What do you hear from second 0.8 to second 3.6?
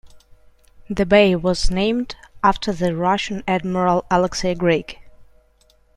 The bay was named after the Russian